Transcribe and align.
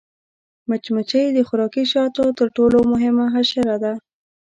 مچمچۍ 0.69 1.25
د 1.33 1.37
خوراکي 1.47 1.83
شاتو 1.91 2.25
تر 2.37 2.47
ټولو 2.55 2.77
مهمه 2.91 3.25
حشره 3.33 3.75
ده 3.83 3.93